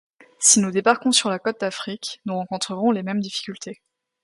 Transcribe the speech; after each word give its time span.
Si 0.39 0.59
nous 0.59 0.71
débarquons 0.71 1.11
sur 1.11 1.29
la 1.29 1.37
côte 1.37 1.59
d’Afrique, 1.59 2.21
nous 2.25 2.33
rencontrerons 2.33 2.89
les 2.89 3.03
mêmes 3.03 3.19
difficultés! 3.19 3.83